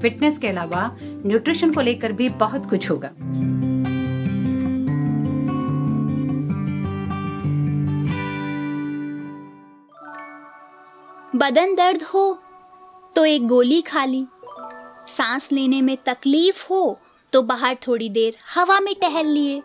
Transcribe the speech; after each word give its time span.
Fitness 0.00 0.38
के 0.38 0.48
अलावा 0.48 0.90
nutrition 1.02 1.72
को 1.72 1.80
लेकर 1.80 2.12
भी 2.12 2.28
बहुत 2.38 2.68
कुछ 2.70 2.90
होगा। 2.90 3.10
बदन 11.36 11.74
दर्द 11.74 12.02
हो 12.04 12.38
तो 13.16 13.24
एक 13.24 13.46
गोली 13.46 13.80
खा 13.80 14.04
ली। 14.04 14.26
सांस 15.08 15.48
लेने 15.52 15.80
में 15.82 15.96
तकलीफ़ 16.06 16.66
हो 16.70 16.98
तो 17.32 17.42
बाहर 17.42 17.76
थोड़ी 17.86 18.08
देर 18.08 18.36
हवा 18.54 18.78
में 18.80 18.94
टहल 18.94 19.26
लिए। 19.26 19.60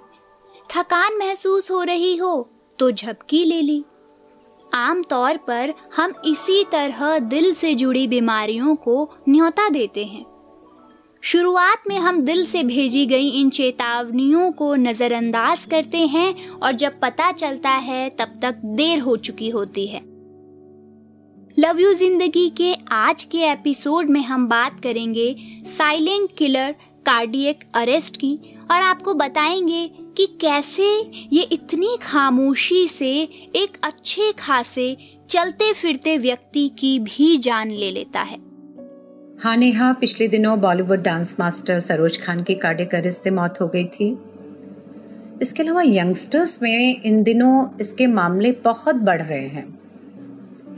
थकान 0.70 1.18
महसूस 1.20 1.72
हो 1.72 1.82
रही 1.84 2.16
हो 2.18 2.50
तो 2.80 2.92
झपकी 2.92 3.44
ले 3.46 3.62
ली। 3.62 3.84
आम 4.74 5.02
तौर 5.04 5.38
पर 5.38 5.74
हम 5.96 6.14
इसी 6.26 6.64
तरह 6.64 7.18
दिल 7.20 7.54
से 7.54 7.74
जुड़ी 7.76 8.08
बीमारियों 8.08 8.76
को 8.76 9.10
न्योता 9.30 9.70
देते 9.70 10.06
हैं। 10.06 10.26
शुरुआत 11.24 11.84
में 11.90 11.98
हम 12.00 12.20
दिल 12.22 12.46
से 12.46 12.64
भेजी 12.64 13.06
गई 13.06 13.30
इन 13.30 13.50
चेतावनियों 13.50 14.52
को 14.52 14.76
नजरअंदाज 14.76 15.66
करते 15.66 15.98
हैं 15.98 16.50
और 16.50 16.72
जब 16.72 17.00
पता 17.00 17.32
चलता 17.32 17.70
है, 17.70 18.10
तब 18.10 18.40
तक 18.42 18.56
देर 18.56 19.00
हो 19.00 19.16
चुकी 19.18 19.50
होती 19.50 19.86
है। 19.88 20.02
लव 21.60 21.80
यू 21.80 21.94
ज़िंदगी 21.94 22.50
के 22.50 22.74
आज 22.92 23.24
के 23.24 23.46
एपिसोड 23.52 24.10
में 24.10 24.22
हम 24.22 24.48
बात 24.48 24.80
करेंगे 24.84 25.36
साइलेंट 25.78 26.30
किलर, 26.38 26.76
कार्डियक 27.06 27.64
अरेस्ट 27.76 28.18
की 28.18 28.36
और 28.72 28.78
आपको 28.78 29.14
बताएँगे 29.14 29.88
कि 30.18 30.26
कैसे 30.42 30.94
ये 31.34 31.42
इतनी 31.42 31.98
खामोशी 32.02 32.88
से 32.88 33.12
एक 33.56 33.78
अच्छे 33.84 34.32
खासे 34.32 34.96
चलते 35.30 35.74
फिरते 35.74 36.18
व्यक्ति 36.18 36.70
की 36.70 37.00
भी 37.00 37.38
जान 37.38 37.72
ले 37.72 37.92
लेता 37.92 38.22
है। 38.22 38.53
हाँ 39.44 39.56
नेहा, 39.58 39.92
पिछले 39.94 40.28
दिनों 40.28 40.60
बॉलीवुड 40.62 41.02
डांस 41.04 41.36
मास्टर 41.40 41.80
सरोज 41.80 42.18
खान 42.18 42.44
की 42.44 42.54
कार्डियक 42.56 42.94
अरेस्ट 42.96 43.24
से 43.24 43.30
मौत 43.30 43.60
हो 43.62 43.68
गई 43.68 43.86
थी। 43.86 44.06
इसके 45.42 45.64
अलावा 45.64 45.82
यंगस्टर्स 45.86 46.62
में 46.62 47.02
इन 47.02 47.22
दिनों 47.24 47.80
इसके 47.80 48.06
मामले 48.08 48.52
बहुत 48.64 48.96
बढ़ 48.96 49.22
रहे 49.22 49.48
हैं। 49.48 49.66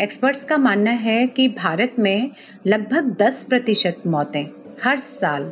एक्सपर्ट्स 0.02 0.44
का 0.44 0.58
मानना 0.58 0.92
है 0.92 1.28
कि 1.28 1.48
भारत 1.48 1.96
में 2.00 2.32
लगभग 2.68 3.16
10 3.22 3.44
प्रतिशत 3.44 4.02
मौतें 4.08 4.46
हर 4.84 4.98
साल 4.98 5.44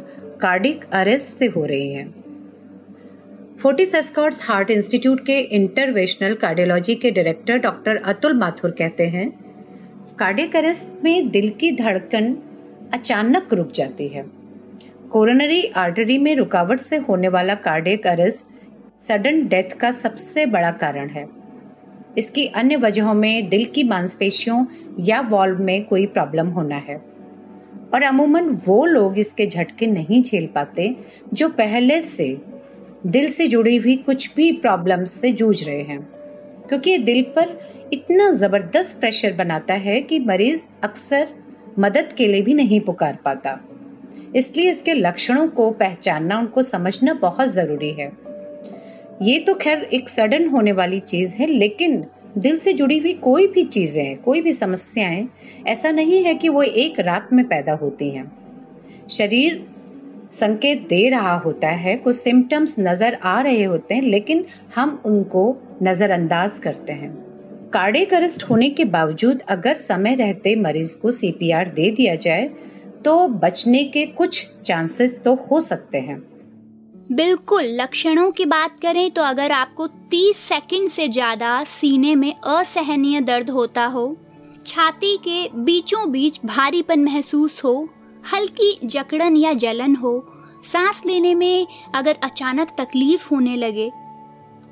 कार्डिक 0.42 0.86
अरेस्ट 0.94 1.38
से 1.38 1.46
हो 1.46 1.66
रही 1.66 1.92
हैं। 1.94 2.10
फोर्टिस 3.60 3.94
एस्कॉर्ट्स 3.96 4.42
हार्ट 4.44 4.72
इंस्टीट्यूट 4.72 5.26
के 5.26 5.40
इंटरवेशनल 5.56 6.34
कार्डियोलॉजी 6.36 6.96
के 6.96 7.12
डायरेक्टर 7.12 7.58
डॉक्टर 7.58 7.98
अतुल 8.06 8.38
माथुर 8.38 8.72
कहते 8.72 9.08
हैं 9.08 9.30
कार्डियक 10.20 10.56
अरेस्ट 10.56 11.04
में 11.04 11.30
दिल 11.30 11.50
की 11.50 11.72
धड़कन 11.76 12.36
अचानक 12.94 13.54
रुक 13.54 13.72
जाती 13.72 14.08
है। 14.08 14.26
कोरोनरी 15.12 15.64
आर्टरी 15.64 16.18
में 16.18 16.36
रुकावट 16.36 16.80
से 16.80 16.98
होने 16.98 17.28
वाला 17.28 17.56
कार्डियक 17.56 18.08
अरेस्ट 18.08 18.46
सडन 19.02 19.48
डेथ 19.48 19.78
का 19.78 19.92
सबसे 19.92 20.46
बड़ा 20.46 20.72
कारण 20.72 21.10
है। 21.10 21.26
इसकी 22.18 22.46
अन्य 22.48 22.76
वजहों 22.76 23.14
में 23.14 23.50
दिल 23.50 23.66
की 23.66 23.84
मांसपेशियों 23.84 24.66
या 25.00 25.22
वॉल्व 25.22 25.60
में 25.60 25.86
कोई 25.86 26.06
प्रॉब्लम 26.06 26.48
होना 26.48 26.76
है। 26.76 26.96
और 27.94 28.04
अमूमन 28.04 28.50
वो 28.66 28.86
लोग 28.86 29.20
इसके 29.20 29.48
झटके 29.48 29.88
नहीं 29.88 30.24
झेल 30.24 30.48
पाते 30.48 30.96
जो 31.34 31.50
पहले 31.50 32.02
से 32.02 32.38
दिल 33.08 33.32
से 33.32 33.48
जुड़ी 33.48 33.78
हुई 33.78 33.96
कुछ 33.96 34.36
भी 34.36 34.52
प्रॉब्लम 34.52 35.04
से 35.04 35.34
जूझ 35.34 35.64
रहे 35.64 35.82
हैं। 35.82 36.02
क्योंकि 36.70 36.98
दिल 36.98 37.24
पर 37.24 37.60
इतना 37.94 38.32
ज़बरदस्त 38.32 39.00
प्रेशर 39.00 39.34
बनाता 39.34 39.74
है 39.74 40.02
कि 40.02 40.20
मरीज़ 40.20 40.68
अक्सर 40.84 41.28
मदद 41.80 42.14
के 42.18 42.28
लिए 42.28 42.42
भी 42.42 42.54
नहीं 42.54 42.82
पुकार 42.82 43.18
पाता। 43.26 43.60
इसलिए 44.36 44.70
इसके 44.70 44.94
लक्षणों 44.94 45.48
को 45.48 45.72
पहचानना, 45.72 46.40
उनको 46.40 46.62
समझना 46.62 47.14
बहुत 47.14 47.48
ज़रूरी 47.48 47.92
है। 47.92 48.12
ये 49.22 49.40
तो 49.40 49.54
खैर 49.54 49.84
एक 49.84 50.10
सडन 50.10 50.48
होने 50.48 50.72
वाली 50.72 51.00
चीज़ 51.00 51.36
है, 51.36 51.48
लेकिन 51.48 52.06
दिल 52.38 52.60
से 52.60 52.74
जुड़ी 52.74 52.98
हुई 52.98 53.14
कोई 53.14 53.48
भी 53.48 53.64
चीज़ें, 53.64 54.18
कोई 54.18 54.42
भी 54.42 54.54
समस्याएँ, 54.54 55.28
ऐसा 55.68 55.92
नहीं 55.92 56.24
है 56.24 56.36
कि 56.36 56.50
वो 56.50 56.64
एक 56.64 57.00
रात 57.00 57.30
में 57.34 57.48
पैदा 57.48 57.74
होती 57.74 58.10
हैं। 58.10 58.32
शरीर 59.10 59.66
संकेत 60.32 60.88
दे 60.88 61.10
रहा 61.10 61.36
होता 61.38 61.68
है, 61.68 61.96
कुछ 61.98 62.16
सिम्टम्स 62.16 62.76
नज़र 62.80 63.18
आ 63.24 63.42
रहे 63.42 63.64
होते 63.64 63.96
हैं, 63.96 64.02
लेकिन 64.02 64.46
हम 64.76 65.02
उनको 65.06 65.58
नजरअंदाज 65.84 66.60
करते 66.60 66.94
हैं। 66.94 67.33
कार्डिक 67.74 68.14
अरेस्ट 68.14 68.44
होने 68.44 68.70
के 68.70 68.86
बावजूद 68.86 69.40
अगर 69.50 69.78
समय 69.78 70.16
रहते 70.16 70.56
मरीज़ 70.56 70.98
को 71.02 71.12
सीपीआर 71.12 71.70
दे 71.70 71.90
दिया 71.92 72.16
जाए 72.16 72.48
तो 73.06 73.28
बचने 73.28 73.84
के 73.84 74.06
कुछ 74.06 74.46
चांसेस 74.66 75.20
तो 75.24 75.34
हो 75.42 75.62
सकते 75.62 75.98
हैं। 76.00 76.18
बिल्कुल, 77.12 77.64
लक्षणों 77.72 78.30
की 78.32 78.46
बात 78.46 78.80
करें 78.80 79.10
तो 79.12 79.22
अगर 79.22 79.52
आपको 79.52 79.88
30 80.12 80.38
सेकंड 80.40 80.90
से 80.90 81.08
ज़्यादा 81.08 81.64
सीने 81.64 82.14
में 82.16 82.34
असहनीय 82.34 83.22
दर्द 83.22 83.50
होता 83.50 83.86
हो, 83.86 84.06
छाती 84.66 85.16
के 85.18 85.48
बीचों 85.56 86.12
बीच 86.12 86.40
भारीपन 86.46 87.04
महसूस 87.04 87.64
हो, 87.64 87.90
हल्की 88.24 88.78
जकड़न 88.86 89.38
या 89.38 89.54
जलन 89.54 89.96
हो, 89.96 90.14
सांस 90.64 91.02
लेने 91.06 91.34
में 91.36 91.68
अगर 91.96 92.20
अचानक 92.24 92.76
तकलीफ़ 92.78 93.28
होने 93.32 93.56
लगे, 93.56 93.92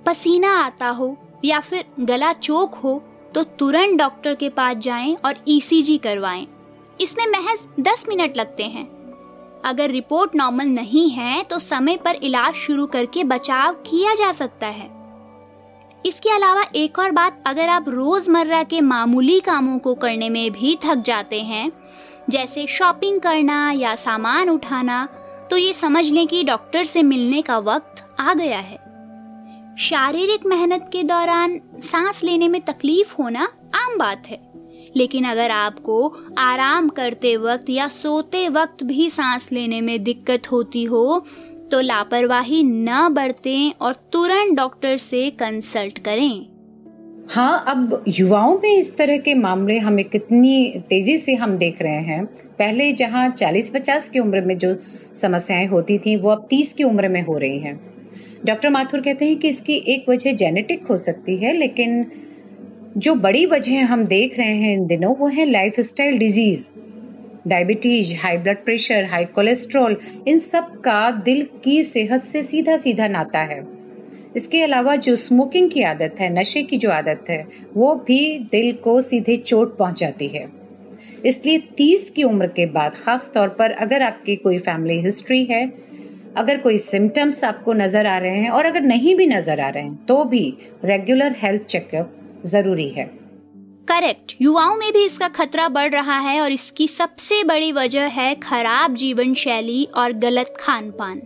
पसीना 0.06 0.56
आता 0.58 0.90
हो 0.90 1.16
या 1.44 1.60
फिर 1.60 1.86
गला 2.00 2.32
चोक 2.34 2.76
हो 2.76 3.02
तो 3.36 3.44
तुरंत 3.60 3.98
डॉक्टर 4.00 4.36
के 4.36 4.50
पास 4.50 4.78
जाएँ 4.78 5.16
और 5.26 5.44
ईसीजी 5.48 5.98
करवाएँ। 5.98 6.48
इसमें 7.02 7.26
महज 7.28 7.60
10 7.80 8.06
मिनट 8.10 8.38
लगते 8.38 8.64
हैं। 8.64 8.86
अगर 9.66 9.90
रिपोर्ट 9.90 10.36
नॉर्मल 10.36 10.66
नहीं 10.66 11.10
है 11.10 11.44
तो 11.44 11.60
समय 11.60 11.98
पर 11.98 12.16
इलाज 12.16 12.54
शुरू 12.56 12.86
करके 12.88 13.24
बचाव 13.24 13.74
किया 13.86 14.16
जा 14.16 14.32
सकता 14.32 14.68
है। 14.68 14.90
इसके 16.06 16.30
अलावा 16.30 16.64
एक 16.76 17.00
और 17.00 17.12
बात, 17.12 17.44
अगर 17.46 17.70
आप 17.70 17.90
रोज़मर्रा 17.90 18.64
के 18.64 18.82
मामूली 18.82 19.40
कामों 19.40 19.78
को 19.80 19.94
करने 19.96 20.30
में 20.30 20.52
भी 20.52 20.78
थक 20.84 21.04
जाते 21.06 21.42
हैं, 21.42 21.72
जैसे 22.30 22.66
शॉपिंग 22.68 23.20
करना 23.22 23.72
या 23.72 23.96
सामान 23.96 24.50
उठाना 24.50 25.08
तो 25.50 25.58
ये 25.58 25.74
समझ 25.74 26.06
लें 26.06 26.26
कि 26.28 26.44
डॉक्टर 26.44 26.84
से 26.84 27.04
मिलने 27.04 27.42
का 27.42 27.58
वक्त 27.60 28.06
आ 28.20 28.34
गया 28.34 28.60
है। 28.60 28.80
शारीरिक 29.80 30.46
मेहनत 30.46 30.90
के 30.94 31.04
दौरान 31.04 31.60
सांस 31.82 32.24
लेने 32.24 32.48
में 32.48 32.62
तकलीफ़ 32.62 33.14
होना 33.20 33.44
आम 33.76 33.98
बात 33.98 34.28
है। 34.28 34.40
लेकिन 34.96 35.24
अगर 35.24 35.52
आपको 35.52 36.14
आराम 36.38 36.90
करते 36.90 37.36
वक्त 37.38 37.70
या 37.70 37.88
सोते 37.88 38.50
वक्त 38.50 38.84
भी 38.84 39.10
सांस 39.10 39.52
लेने 39.52 39.82
में 39.82 40.04
दिक्कत 40.04 40.52
होती 40.52 40.84
हो 40.84 41.26
तो 41.72 41.80
लापरवाही 41.82 42.64
न 42.64 43.10
बरतें 43.12 43.72
और 43.82 43.94
तुरंत 43.94 44.58
डॉक्टर 44.58 44.98
से 44.98 45.30
कंसल्ट 45.30 46.00
करें। 46.00 46.46
हाँ 47.30 47.64
अब 47.68 48.04
युवाओं 48.08 48.58
में 48.58 48.78
इस 48.78 48.96
तरह 48.98 49.18
के 49.18 49.34
मामले 49.34 49.78
हमें 49.80 50.06
कितनी 50.06 50.84
तेज़ी 50.90 51.18
से 51.18 51.36
हम 51.36 51.58
देख 51.58 51.82
रहे 51.82 52.02
हैं। 52.04 52.26
पहले 52.26 52.94
जहाँ 52.94 53.30
40-50 53.30 54.10
की 54.10 54.20
उम्र 54.20 54.42
में 54.42 54.58
जो 54.58 54.76
समस्याएँ 55.16 55.68
होती 55.68 55.98
थी, 55.98 56.16
वो 56.16 56.30
अब 56.30 56.48
30 56.50 56.74
की 56.74 56.84
उम्र 56.84 57.10
में 57.10 57.22
हो 57.22 57.38
रही 57.38 57.60
हैं। 57.60 57.91
डॉक्टर 58.46 58.70
माथुर 58.70 59.02
कहते 59.02 59.26
हैं 59.26 59.38
कि 59.38 59.48
इसकी 59.48 59.74
एक 59.88 60.06
वजह 60.10 60.34
जेनेटिक 60.34 60.86
हो 60.86 60.98
सकती 60.98 61.36
है, 61.38 61.54
लेकिन 61.54 62.06
जो 62.98 63.14
बड़ी 63.16 63.46
वजह 63.46 63.86
हम 63.86 64.06
देख 64.06 64.38
रहे 64.38 64.56
हैं 64.56 64.74
इन 64.74 64.86
दिनों, 64.88 65.16
वो 65.16 65.28
है 65.28 65.46
lifestyle 65.80 66.18
disease 66.18 66.72
diabetes 67.48 68.14
high 68.16 68.38
blood 68.38 68.64
pressure 68.66 69.04
high 69.04 69.26
cholesterol 69.26 69.98
इन 70.28 70.38
सब 70.38 70.72
का 70.82 71.12
दिल 71.12 71.48
की 71.64 71.84
सेहत 71.84 72.24
से 72.24 72.44
सीधा 72.44 72.78
सीधा 72.78 73.08
नाता 73.08 73.40
है। 73.40 73.64
इसके 74.36 74.62
अलावा 74.64 74.96
जो 74.96 75.16
स्मोकिंग 75.16 75.70
की 75.70 75.82
आदत 75.84 76.16
है, 76.20 76.34
नशे 76.40 76.64
की 76.64 76.78
जो 76.78 76.90
आदत 76.90 77.26
है, 77.30 77.46
वो 77.78 77.94
भी 77.96 78.40
दिल 78.52 78.72
को 78.74 79.02
सीधे 79.02 79.38
चोट 79.38 79.78
पहुंचाती 79.78 80.28
है। 80.28 80.46
इसलिए 81.26 81.60
30 81.78 82.10
की 82.10 82.24
उम्र 82.24 82.48
के 82.48 82.66
बाद 82.66 82.96
खास 82.96 83.32
तौर 83.34 83.50
पर 83.50 83.72
अगर 83.72 84.02
आपकी 84.02 84.36
कोई 84.36 84.58
फैमिली 84.58 85.00
हिस्ट्री 85.02 85.44
है 85.46 85.91
अगर 86.38 86.58
कोई 86.58 86.78
सिम्टम्स 86.78 87.44
आपको 87.44 87.74
नज़र 87.74 88.08
आ 88.08 88.18
रहे 88.18 88.38
हैं 88.38 88.50
और 88.50 88.66
अगर 88.66 88.82
नहीं 88.82 89.16
भी 89.16 89.26
नज़र 89.28 89.60
आ 89.60 89.70
रहे 89.70 89.84
हैं 89.84 89.96
तो 90.06 90.24
भी 90.26 90.46
रेगुलर 90.86 91.36
हेल्थ 91.38 91.64
चेकअप 91.64 92.14
ज़रूरी 92.46 92.88
है। 92.90 93.06
करेक्ट 93.88 94.36
युवाओं 94.42 94.76
में 94.78 94.92
भी 94.94 95.04
इसका 95.06 95.28
खतरा 95.30 95.68
बढ़ 95.70 95.92
रहा 95.92 96.18
है 96.20 96.40
और 96.42 96.52
इसकी 96.52 96.88
सबसे 96.88 97.44
बड़ी 97.44 97.72
वजह 97.72 98.08
है 98.12 98.34
खराब 98.38 98.96
जीवन 98.96 99.34
शैली 99.34 99.84
और 99.96 100.14
गलत 100.20 100.54
खान 100.60 100.90
पान 100.92 101.22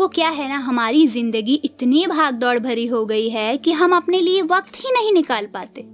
वो 0.00 0.06
क्या 0.08 0.28
है 0.30 0.48
ना, 0.48 0.56
हमारी 0.58 1.06
ज़िंदगी 1.08 1.54
इतनी 1.64 2.06
भाग 2.06 2.34
दौड़ 2.34 2.58
भरी 2.58 2.86
हो 2.86 3.04
गई 3.06 3.28
है 3.28 3.56
कि 3.56 3.72
हम 3.72 3.96
अपने 3.96 4.20
लिए 4.20 4.42
वक्त 4.44 4.76
ही 4.76 4.92
नहीं 4.92 5.12
निकाल 5.12 5.46
पाते। 5.46 5.84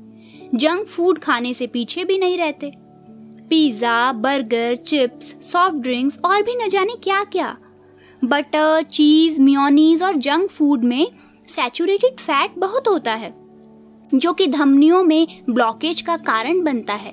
जंक 0.54 0.86
फ़ूड 0.86 1.18
खाने 1.18 1.52
से 1.54 1.66
पीछे 1.68 2.04
भी 2.04 2.18
नहीं 2.18 2.36
रहते। 2.38 2.72
Pizza 3.50 4.12
burger 4.14 4.76
chips 4.78 5.34
soft 5.42 5.76
drinks 5.78 6.18
और 6.24 6.42
भी 6.42 6.54
न 6.56 6.68
जाने 6.68 6.96
क्या 7.02 7.22
क्या 7.26 7.56
बटर, 8.24 8.82
चीज़, 8.82 9.40
मियोनीज 9.40 10.02
और 10.02 10.16
जंक 10.16 10.50
फ़ूड 10.50 10.84
में 10.84 11.06
सैचुरेटेड 11.48 12.20
फैट 12.20 12.58
बहुत 12.58 12.88
होता 12.88 13.14
है, 13.14 13.34
जो 14.14 14.32
कि 14.32 14.46
धमनियों 14.46 15.02
में 15.04 15.26
ब्लॉकेज 15.50 16.00
का 16.00 16.16
कारण 16.16 16.62
बनता 16.62 16.94
है। 16.94 17.12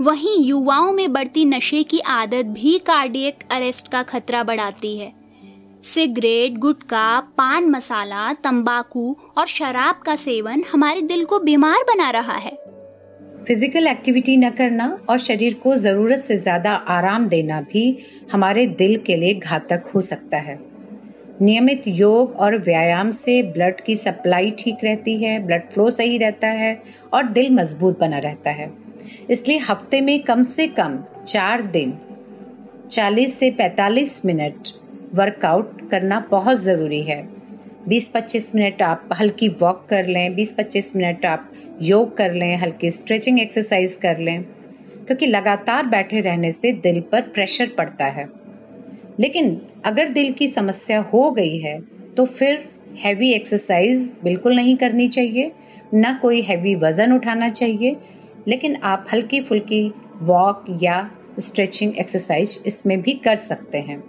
वहीं 0.00 0.44
युवाओं 0.44 0.92
में 0.92 1.12
बढ़ती 1.12 1.44
नशे 1.44 1.82
की 1.82 2.00
आदत 2.00 2.44
भी 2.44 2.78
कार्डियक 2.78 3.44
अरेस्ट 3.50 3.88
का 3.88 4.02
खतरा 4.02 4.42
बढ़ाती 4.44 4.96
है। 4.98 5.12
सिगरेट, 5.84 6.58
गुटखा, 6.58 7.20
पान 7.20 7.70
मसाला, 7.70 8.32
तंबाकू 8.32 9.16
और 9.38 9.46
शराब 9.46 10.00
का 10.06 10.16
सेवन 10.16 10.64
हमारे 10.72 11.02
दिल 11.02 11.24
को 11.24 11.38
बीमार 11.38 11.82
बना 11.82 12.10
रहा 12.10 12.36
है। 12.36 12.67
फ़िज़िकल 13.48 13.86
एक्टिविटी 13.86 14.36
न 14.36 14.48
करना 14.50 14.86
और 15.10 15.18
शरीर 15.18 15.54
को 15.54 15.74
ज़रूरत 15.76 16.18
से 16.20 16.36
ज़्यादा 16.36 16.72
आराम 16.94 17.28
देना 17.28 17.60
भी 17.70 17.84
हमारे 18.32 18.66
दिल 18.78 18.96
के 19.06 19.14
लिए 19.16 19.34
घातक 19.34 19.84
हो 19.94 20.00
सकता 20.00 20.38
है। 20.38 20.58
नियमित 21.42 21.86
योग 21.88 22.32
और 22.36 22.56
व्यायाम 22.58 23.10
से 23.10 23.42
ब्लड 23.52 23.80
की 23.80 23.96
सप्लाई 23.96 24.50
ठीक 24.58 24.84
रहती 24.84 25.16
है 25.22 25.38
ब्लड 25.46 25.62
फ्लो 25.70 25.88
सही 25.90 26.18
रहता 26.18 26.48
है 26.48 26.76
और 27.12 27.28
दिल 27.28 27.50
मज़बूत 27.54 27.98
बना 28.00 28.18
रहता 28.18 28.50
है। 28.50 28.70
इसलिए 29.30 29.58
हफ़्ते 29.58 30.00
में 30.00 30.18
कम 30.22 30.42
से 30.42 30.66
कम 30.68 30.98
चार 31.26 31.62
दिन 31.70 31.98
40 32.90 33.38
से 33.38 33.50
45 33.60 34.24
मिनट 34.24 34.68
वर्कआउट 35.14 35.90
करना 35.90 36.20
बहुत 36.30 36.58
ज़रूरी 36.58 37.02
है। 37.02 37.20
20-25 37.88 38.54
मिनट 38.54 38.82
आप 38.82 39.08
हल्की 39.20 39.48
वॉक 39.60 39.86
कर 39.90 40.06
लें 40.06 40.34
20-25 40.36 40.94
मिनट 40.96 41.24
आप 41.26 41.50
योग 41.82 42.16
कर 42.16 42.32
लें, 42.32 42.56
हल्की 42.56 42.90
स्ट्रेचिंग 42.90 43.40
एक्सरसाइज 43.40 43.94
कर 43.96 44.18
लें, 44.18 44.42
क्योंकि 45.06 45.26
लगातार 45.26 45.86
बैठे 45.86 46.20
रहने 46.20 46.50
से 46.52 46.72
दिल 46.78 47.00
पर 47.12 47.20
प्रेशर 47.30 47.70
पड़ता 47.78 48.06
है। 48.06 48.28
लेकिन 49.20 49.60
अगर 49.84 50.08
दिल 50.08 50.32
की 50.32 50.48
समस्या 50.48 51.00
हो 51.12 51.30
गई 51.30 51.56
है 51.58 51.78
तो 52.16 52.24
फिर 52.26 52.68
हैवी 52.98 53.30
एक्सरसाइज 53.32 54.12
बिल्कुल 54.24 54.56
नहीं 54.56 54.76
करनी 54.76 55.08
चाहिए, 55.08 55.50
ना 55.94 56.12
कोई 56.22 56.40
हैवी 56.42 56.74
वज़न 56.74 57.12
उठाना 57.12 57.48
चाहिए, 57.50 57.96
लेकिन 58.48 58.76
आप 58.76 59.06
हल्की 59.12 59.40
फुल्की 59.40 59.90
वॉक 60.22 60.64
या 60.82 61.10
स्ट्रेचिंग 61.40 61.96
एक्सरसाइज 61.98 62.58
इसमें 62.66 63.00
भी 63.02 63.12
कर 63.24 63.36
सकते 63.36 63.78
हैं। 63.80 64.02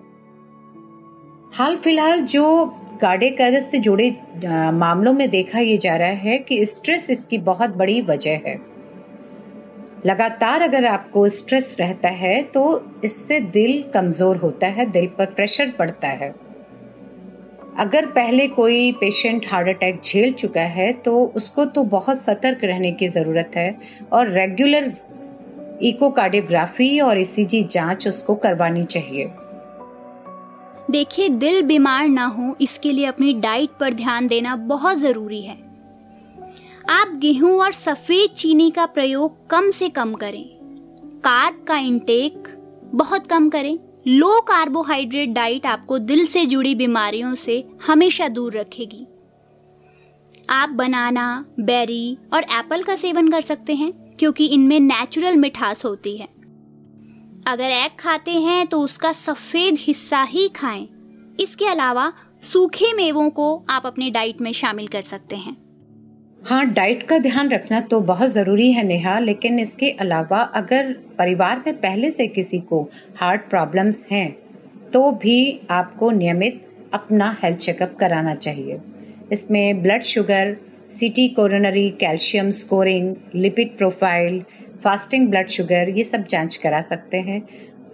हाल 1.53 1.75
फ़िलहाल 1.75 2.21
जो 2.23 2.45
अरेस्ट 3.41 3.69
से 3.71 3.79
जुड़े 3.79 4.09
मामलों 4.73 5.13
में 5.13 5.29
देखा 5.29 5.59
ये 5.59 5.77
जा 5.77 5.95
रहा 5.95 6.07
है 6.07 6.37
कि 6.39 6.65
स्ट्रेस 6.65 7.09
इसकी 7.09 7.37
बहुत 7.45 7.75
बड़ी 7.77 8.01
वजह 8.01 8.41
है। 8.45 8.57
लगातार 10.05 10.61
अगर 10.61 10.85
आपको 10.85 11.27
स्ट्रेस 11.29 11.75
रहता 11.79 12.09
है 12.09 12.41
तो 12.43 12.61
इससे 13.03 13.39
दिल 13.39 13.83
कमज़ोर 13.93 14.37
होता 14.37 14.67
है, 14.67 14.85
दिल 14.85 15.07
पर 15.17 15.25
प्रेशर 15.25 15.71
पड़ता 15.71 16.07
है। 16.07 16.33
अगर 17.77 18.05
पहले 18.05 18.47
कोई 18.49 18.91
पेशेंट 18.91 19.45
हार्ट 19.47 19.67
अटैक 19.67 20.01
झेल 20.03 20.31
चुका 20.33 20.61
है 20.61 20.91
तो 20.95 21.25
उसको 21.35 21.65
तो 21.65 21.83
बहुत 21.89 22.17
सतर्क 22.17 22.63
रहने 22.63 22.91
की 22.91 23.07
ज़रूरत 23.07 23.51
है 23.55 23.75
और 24.13 24.29
रेगुलर 24.29 24.91
इकोकार्डियोग्राफी 25.83 26.99
और 26.99 27.19
ईसीजी 27.19 27.61
जाँच 27.63 28.07
उसको 28.07 28.35
करवानी 28.37 28.83
चाहिए। 28.85 29.29
देखिए, 30.89 31.29
दिल 31.29 31.61
बीमार 31.61 32.07
ना 32.07 32.25
हो, 32.25 32.55
इसके 32.61 32.91
लिए 32.91 33.05
अपनी 33.05 33.33
डाइट 33.33 33.69
पर 33.79 33.93
ध्यान 33.93 34.27
देना 34.27 34.55
बहुत 34.55 34.97
ज़रूरी 34.97 35.41
है। 35.41 35.57
आप 36.89 37.11
गेहूँ 37.15 37.51
और 37.61 37.71
सफ़ेद 37.71 38.29
चीनी 38.29 38.69
का 38.71 38.85
प्रयोग 38.85 39.49
कम 39.49 39.69
से 39.71 39.89
कम 39.89 40.13
करें। 40.13 40.45
कार्ब 41.23 41.63
का 41.67 41.77
इंटेक 41.77 42.47
बहुत 42.93 43.27
कम 43.27 43.49
करें। 43.49 43.77
लो 44.07 44.39
कार्बोहाइड्रेट 44.41 45.29
डाइट 45.29 45.65
आपको 45.65 45.99
दिल 45.99 46.25
से 46.25 46.45
जुड़ी 46.45 46.73
बीमारियों 46.75 47.35
से 47.35 47.63
हमेशा 47.87 48.27
दूर 48.27 48.57
रखेगी। 48.57 49.05
आप 50.49 50.69
बनाना 50.69 51.45
बेरी 51.59 52.17
और 52.33 52.43
एप्पल 52.43 52.83
का 52.83 52.95
सेवन 52.95 53.27
कर 53.27 53.41
सकते 53.41 53.75
हैं, 53.75 53.91
क्योंकि 54.19 54.45
इनमें 54.45 54.79
नेचुरल 54.79 55.35
मिठास 55.35 55.85
होती 55.85 56.17
है। 56.17 56.27
अगर 57.49 57.71
एग 57.71 57.91
खाते 57.99 58.31
हैं 58.31 58.65
तो 58.67 58.79
उसका 58.79 59.11
सफ़ेद 59.11 59.75
हिस्सा 59.79 60.21
ही 60.23 60.47
खाएँ। 60.55 60.87
इसके 61.39 61.67
अलावा, 61.67 62.11
सूखे 62.43 62.91
मेवों 62.93 63.29
को 63.29 63.47
आप 63.69 63.85
अपनी 63.85 64.09
डाइट 64.11 64.41
में 64.41 64.51
शामिल 64.51 64.87
कर 64.87 65.01
सकते 65.01 65.35
हैं। 65.35 65.55
हाँ 66.41 66.65
डाइट 66.67 67.01
का 67.03 67.17
ध्यान 67.19 67.49
रखना 67.49 67.79
तो 67.83 67.99
बहुत 68.01 68.29
ज़रूरी 68.29 68.71
है 68.71 68.83
नेहा, 68.83 69.17
लेकिन 69.19 69.59
इसके 69.59 69.89
अलावा 69.91 70.41
अगर 70.55 70.93
परिवार 71.17 71.63
में 71.65 71.75
पहले 71.77 72.11
से 72.11 72.27
किसी 72.27 72.59
को 72.61 72.81
हार्ट 73.17 73.49
प्रॉब्लम्स 73.49 74.05
हैं 74.11 74.31
तो 74.93 75.11
भी 75.13 75.59
आपको 75.71 76.11
नियमित 76.11 76.65
अपना 76.93 77.35
हेल्थ 77.43 77.57
चेकअप 77.57 77.97
कराना 77.99 78.35
चाहिए। 78.35 78.79
इसमें 79.31 79.81
blood 79.83 80.03
sugar 80.05 80.55
CT 80.91 81.27
coronary 81.29 81.89
calcium 81.99 82.49
scoring 82.55 83.15
lipid 83.35 83.77
profile 83.77 84.43
fasting 84.83 85.27
blood 85.29 85.47
sugar, 85.47 85.89
ये 85.89 86.03
सब 86.03 86.25
जाँच 86.27 86.55
करा 86.55 86.81
सकते 86.81 87.17
हैं। 87.17 87.41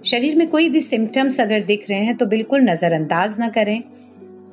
शरीर 0.06 0.36
में 0.36 0.48
कोई 0.50 0.70
भी 0.70 0.82
सिम्टम्स 0.82 1.40
अगर 1.42 1.64
दिख 1.64 1.86
रहे 1.90 2.00
हैं 2.00 2.16
तो 2.18 2.26
बिल्कुल 2.26 2.62
नज़रअंदाज 2.62 3.40
ना 3.40 3.50
करें। 3.50 3.82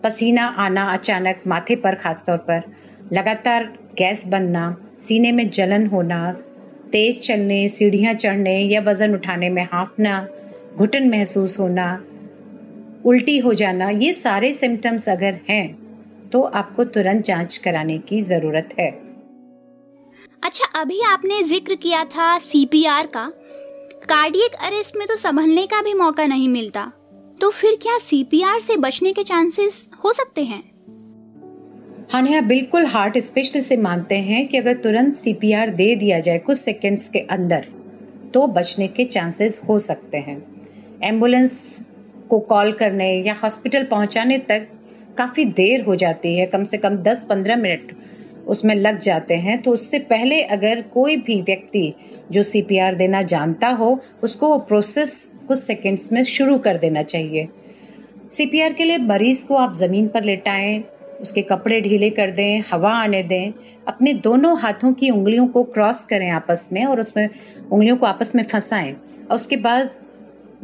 पसीना 0.05 0.47
आना 0.59 0.85
अचानक 0.93 1.43
माथे 1.47 1.77
पर 1.77 1.95
खासतौर 1.95 2.39
पर। 2.39 2.63
लगातार 3.13 3.65
गैस 3.99 4.27
बनना, 4.27 4.77
सीने 4.99 5.33
में 5.33 5.49
जलन 5.51 5.87
होना, 5.87 6.33
तेज 6.93 7.21
चलने, 7.21 7.67
सीढ़ियाँ 7.69 8.15
चढ़ने 8.15 8.59
या 8.59 8.81
वज़न 8.81 9.15
उठाने 9.15 9.49
में 9.49 9.63
हाँफना, 9.65 10.27
घुटन 10.77 11.09
महसूस 11.11 11.59
होना, 11.61 11.93
उल्टी 13.05 13.39
हो 13.39 13.55
जाना, 13.55 13.91
ये 13.91 14.13
सारे 14.13 14.53
सिम्टम्स 14.55 15.09
अगर 15.09 15.39
हैं 15.49 16.29
तो 16.31 16.43
आपको 16.43 16.85
तुरंत 16.85 17.25
जाँच 17.25 17.57
कराने 17.57 17.99
की 17.99 18.21
ज़रूरत 18.21 18.69
है। 18.81 18.91
अच्छा 20.43 20.65
अभी 20.81 21.01
आपने 21.03 21.43
ज़िक्र 21.43 21.75
किया 21.75 22.03
था 22.05 22.39
सीपीआर 22.39 23.07
का। 23.07 23.27
कार्डियक 24.05 24.55
अरेस्ट 24.67 24.97
में 24.97 25.07
तो 25.09 25.17
संभलने 25.17 25.67
का 25.67 25.83
भी 25.83 25.95
मौका 25.95 26.27
नहीं 26.27 26.49
मिलता। 26.49 26.85
तो 27.41 27.51
फिर 27.51 27.77
क्या 27.83 27.99
सीपीआर 27.99 28.61
से 28.61 28.77
बचने 28.77 29.13
के 29.13 29.23
चांसेस 29.25 29.87
हो 30.05 30.13
सकते 30.13 30.45
हैं? 30.45 30.63
हाँ 32.13 32.23
नेहा 32.23 32.41
बिल्कुल 32.41 32.87
हार्ट 32.87 33.19
स्पेशलिस्ट 33.19 33.69
से 33.69 33.77
मानते 33.77 34.17
हैं 34.21 34.47
कि 34.49 34.57
अगर 34.57 34.77
तुरंत 34.79 35.15
सीपीआर 35.15 35.71
दे 35.71 35.95
दिया 35.97 36.21
जाए 36.21 36.39
कुछ 36.39 36.59
सेकंड्स 36.59 37.09
के 37.09 37.19
अंदर 37.31 37.67
तो 38.35 38.47
बचने 38.49 38.89
के 38.89 39.05
चांसेस 39.07 39.61
हो 39.69 39.79
सकते 39.79 40.19
हैं। 40.19 40.39
एंबुलेंस 41.03 41.87
को 42.31 42.39
कॉल 42.41 42.73
करने 42.73 43.13
या 43.19 43.39
हॉस्पिटल 43.43 43.85
पहुँचाने 43.85 44.39
तक 44.41 44.69
काफ़ी 45.19 45.45
देर 45.47 45.85
हो 45.85 45.97
जाती 45.97 46.37
है, 46.39 46.47
कम 46.47 46.65
से 46.65 46.79
कम 46.79 46.97
10-15 47.05 47.57
मिनट। 47.57 47.97
उसमें 48.47 48.75
लग 48.75 48.99
जाते 48.99 49.35
हैं 49.35 49.61
तो 49.63 49.73
उससे 49.73 49.99
पहले 49.99 50.41
अगर 50.43 50.83
कोई 50.83 51.17
भी 51.17 51.41
व्यक्ति 51.43 51.93
जो 52.33 52.43
सीपीआर 52.43 52.95
देना 52.95 53.23
जानता 53.23 53.69
हो, 53.69 54.01
उसको 54.23 54.49
वो 54.49 54.59
प्रोसेस 54.59 55.33
कुछ 55.49 55.59
सेकंड्स 55.59 56.13
में 56.13 56.23
शुरू 56.25 56.59
कर 56.59 56.79
देना 56.79 57.03
चाहिए। 57.03 57.49
सीपीआर 58.33 58.73
के 58.73 58.85
लिए 58.85 58.99
मरीज़ 58.99 59.47
को 59.47 59.55
आप 59.55 59.75
ज़मीन 59.75 60.09
पर 60.09 60.25
लेटाएँ, 60.25 60.83
उसके 61.21 61.43
कपड़े 61.43 61.81
ढीले 61.81 62.11
कर 62.11 62.31
दें, 62.31 62.65
हवा 62.71 62.93
आने 62.93 63.23
दें, 63.23 63.53
अपने 63.89 64.15
दोनों 64.15 64.59
हाथों 64.61 64.93
की 64.93 65.11
उंगलियों 65.11 65.47
को 65.47 65.63
क्रॉस 65.65 66.05
करें 66.05 66.31
आपस 66.31 66.69
में 66.73 66.85
और 66.85 67.01
उसमें 67.01 67.29
उंगलियों 67.73 67.97
को 67.97 68.07
आपस 68.07 68.35
में 68.35 68.43
फंसाएँ। 68.45 68.93
और 68.93 69.35
उसके 69.35 69.57
बाद 69.57 69.91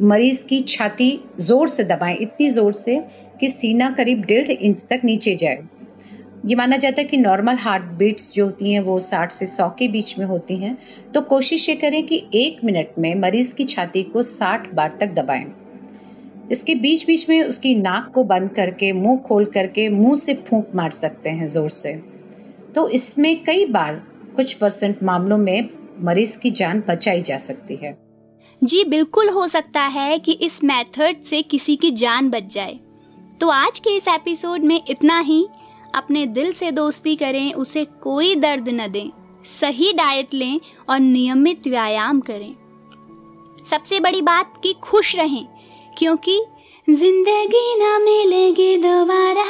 मरीज़ 0.01 0.45
की 0.45 0.59
छाती 0.61 1.19
ज़ोर 1.39 1.67
से 1.67 1.83
दबाएँ, 1.83 2.15
इतनी 2.15 2.49
ज़ोर 2.49 2.73
से 2.73 3.01
कि 3.39 3.49
सीना 3.49 3.89
करीब 3.89 4.21
डेढ़ 4.21 4.51
इंच 4.51 4.83
तक 4.89 5.01
नीचे 5.03 5.35
जाए। 5.35 5.63
ये 6.49 6.55
माना 6.55 6.77
जाता 6.77 7.01
है 7.01 7.07
कि 7.07 7.17
नॉर्मल 7.17 7.55
हार्ट 7.55 7.83
बीट्स 7.83 8.33
जो 8.33 8.45
होती 8.45 8.71
हैं, 8.71 8.79
वो 8.79 8.99
60 8.99 9.31
से 9.31 9.45
100 9.45 9.75
के 9.79 9.87
बीच 9.87 10.19
में 10.19 10.25
होती 10.25 10.55
हैं। 10.55 10.77
तो 11.13 11.21
कोशिश 11.21 11.69
ये 11.69 11.75
करें 11.75 12.05
कि 12.07 12.27
एक 12.33 12.63
मिनट 12.63 12.87
में 12.99 13.15
मरीज़ 13.15 13.55
की 13.55 13.63
छाती 13.63 14.03
को 14.03 14.23
60 14.23 14.67
बार 14.73 14.97
तक 14.99 15.07
दबाएँ। 15.07 15.45
इसके 16.51 16.75
बीच 16.75 17.05
बीच 17.05 17.29
में 17.29 17.43
उसकी 17.43 17.75
नाक 17.75 18.11
को 18.15 18.23
बंद 18.23 18.49
करके, 18.49 18.93
मुँह 18.93 19.17
खोल 19.17 19.45
करके, 19.45 19.89
मुँह 19.89 20.15
से 20.15 20.33
फूंक 20.33 20.67
मार 20.75 20.91
सकते 20.91 21.29
हैं 21.29 21.47
ज़ोर 21.47 21.69
से। 21.69 21.93
तो 22.75 22.89
इसमें 22.89 23.43
कई 23.43 23.65
बार 23.65 24.03
कुछ 24.35 24.53
परसेंट 24.53 25.03
मामलों 25.03 25.37
में 25.37 25.69
मरीज़ 26.01 26.37
की 26.37 26.51
जान 26.51 26.83
बचाई 26.87 27.21
जा 27.21 27.37
सकती 27.37 27.75
है। 27.75 27.97
जी, 28.63 28.83
बिल्कुल 28.83 29.29
हो 29.29 29.47
सकता 29.47 29.81
है 29.81 30.19
कि 30.19 30.31
इस 30.31 30.63
मेथड 30.63 31.23
से 31.23 31.41
किसी 31.41 31.75
की 31.75 31.91
जान 31.91 32.29
बच 32.29 32.53
जाए। 32.53 32.79
तो 33.41 33.49
आज 33.49 33.79
के 33.79 33.97
इस 33.97 34.07
एपिसोड 34.07 34.59
में 34.59 34.81
इतना 34.89 35.19
ही। 35.19 35.47
अपने 35.95 36.25
दिल 36.25 36.53
से 36.53 36.71
दोस्ती 36.71 37.15
करें, 37.15 37.53
उसे 37.53 37.85
कोई 37.85 38.35
दर्द 38.35 38.69
न 38.69 38.87
दें। 38.87 39.09
सही 39.45 39.93
डाइट 39.93 40.33
लें 40.33 40.59
और 40.89 40.99
नियमित 40.99 41.67
व्यायाम 41.67 42.19
करें। 42.19 42.55
सबसे 43.65 43.99
बड़ी 43.99 44.21
बात 44.21 44.53
कि 44.63 44.73
खुश 44.73 45.15
रहें, 45.15 45.47
क्योंकि 45.97 46.41
ज़िंदगी 46.89 47.75
ना 47.75 47.99
मिलेगी 47.99 48.77
दोबारा। 48.77 49.43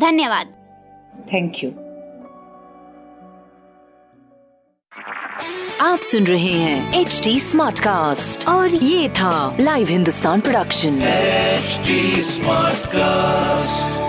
धन्यवाद। 0.00 0.54
थैंक 1.32 1.64
यू 1.64 1.70
आप 5.80 5.98
सुन 5.98 6.24
रहे 6.24 6.52
हैं 6.52 7.00
एच 7.00 7.20
डी 7.24 7.40
स्मार्ट 7.40 7.78
कास्ट 7.78 8.48
और 8.48 8.68
ये 8.68 9.08
था 9.08 9.56
live 9.60 9.88
Hindustan 9.88 10.40
production 10.40 10.98
smart 11.00 12.80
Smartcast. 12.84 14.03